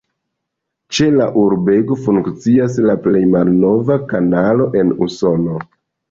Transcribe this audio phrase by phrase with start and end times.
[0.97, 5.59] Ĉe la urbego funkcias la plej malnova kanalo en Usono.